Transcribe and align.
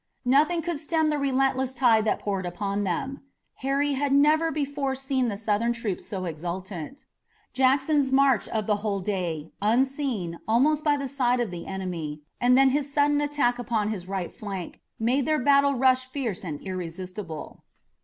Nothing 0.25 0.63
could 0.63 0.79
stem 0.79 1.11
the 1.11 1.19
relentless 1.19 1.75
tide 1.75 2.05
that 2.05 2.17
poured 2.17 2.47
upon 2.47 2.85
them. 2.85 3.21
Harry 3.57 3.93
had 3.93 4.11
never 4.11 4.49
before 4.51 4.95
seen 4.95 5.27
the 5.27 5.37
Southern 5.37 5.73
troops 5.73 6.07
so 6.07 6.25
exultant. 6.25 7.05
Jackson's 7.53 8.11
march 8.11 8.47
of 8.47 8.67
a 8.67 8.77
whole 8.77 8.99
day, 8.99 9.51
unseen, 9.61 10.39
almost 10.47 10.83
by 10.83 10.97
the 10.97 11.07
side 11.07 11.39
of 11.39 11.51
the 11.51 11.67
enemy, 11.67 12.23
and 12.39 12.57
then 12.57 12.69
his 12.71 12.91
sudden 12.91 13.21
attack 13.21 13.59
upon 13.59 13.89
his 13.89 14.07
right 14.07 14.33
flank, 14.33 14.81
made 14.97 15.27
their 15.27 15.37
battle 15.37 15.75
rush 15.75 16.09
fierce 16.09 16.43
and 16.43 16.61
irresistible. 16.61 17.63